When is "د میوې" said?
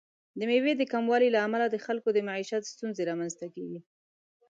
0.39-0.73